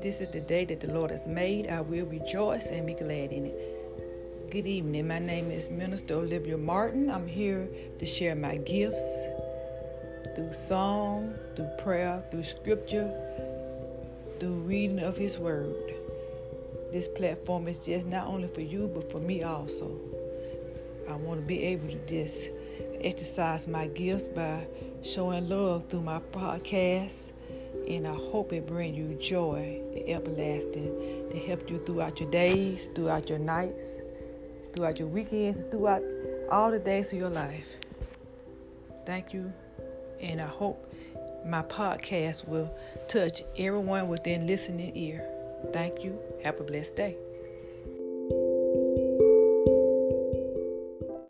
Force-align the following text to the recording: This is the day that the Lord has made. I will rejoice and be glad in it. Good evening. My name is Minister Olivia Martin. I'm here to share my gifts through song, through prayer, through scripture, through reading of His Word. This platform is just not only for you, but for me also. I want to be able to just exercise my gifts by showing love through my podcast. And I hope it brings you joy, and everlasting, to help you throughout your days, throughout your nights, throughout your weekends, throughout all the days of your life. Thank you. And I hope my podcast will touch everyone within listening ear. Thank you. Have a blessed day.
This 0.00 0.20
is 0.20 0.28
the 0.28 0.40
day 0.40 0.64
that 0.64 0.78
the 0.78 0.92
Lord 0.92 1.10
has 1.10 1.26
made. 1.26 1.66
I 1.66 1.80
will 1.80 2.06
rejoice 2.06 2.66
and 2.66 2.86
be 2.86 2.94
glad 2.94 3.32
in 3.32 3.46
it. 3.46 4.48
Good 4.48 4.64
evening. 4.64 5.08
My 5.08 5.18
name 5.18 5.50
is 5.50 5.70
Minister 5.70 6.14
Olivia 6.14 6.56
Martin. 6.56 7.10
I'm 7.10 7.26
here 7.26 7.68
to 7.98 8.06
share 8.06 8.36
my 8.36 8.58
gifts 8.58 9.24
through 10.36 10.52
song, 10.52 11.34
through 11.56 11.70
prayer, 11.78 12.22
through 12.30 12.44
scripture, 12.44 13.12
through 14.38 14.60
reading 14.60 15.00
of 15.00 15.16
His 15.16 15.36
Word. 15.36 15.74
This 16.92 17.08
platform 17.08 17.66
is 17.66 17.78
just 17.80 18.06
not 18.06 18.28
only 18.28 18.46
for 18.46 18.60
you, 18.60 18.88
but 18.94 19.10
for 19.10 19.18
me 19.18 19.42
also. 19.42 19.98
I 21.10 21.16
want 21.16 21.40
to 21.40 21.46
be 21.46 21.64
able 21.64 21.88
to 21.88 21.98
just 22.06 22.50
exercise 23.00 23.66
my 23.66 23.88
gifts 23.88 24.28
by 24.28 24.64
showing 25.02 25.48
love 25.48 25.88
through 25.88 26.02
my 26.02 26.20
podcast. 26.20 27.32
And 27.88 28.06
I 28.06 28.14
hope 28.14 28.52
it 28.52 28.66
brings 28.66 28.96
you 28.96 29.14
joy, 29.14 29.80
and 29.94 30.08
everlasting, 30.08 31.28
to 31.30 31.38
help 31.38 31.70
you 31.70 31.78
throughout 31.84 32.20
your 32.20 32.30
days, 32.30 32.88
throughout 32.94 33.28
your 33.28 33.38
nights, 33.38 33.84
throughout 34.72 34.98
your 34.98 35.08
weekends, 35.08 35.64
throughout 35.70 36.02
all 36.50 36.70
the 36.70 36.78
days 36.78 37.12
of 37.12 37.18
your 37.18 37.30
life. 37.30 37.66
Thank 39.06 39.32
you. 39.32 39.52
And 40.20 40.40
I 40.40 40.46
hope 40.46 40.92
my 41.46 41.62
podcast 41.62 42.46
will 42.46 42.70
touch 43.08 43.42
everyone 43.56 44.08
within 44.08 44.46
listening 44.46 44.96
ear. 44.96 45.24
Thank 45.72 46.04
you. 46.04 46.18
Have 46.44 46.60
a 46.60 46.64
blessed 46.64 46.96
day. 46.96 47.16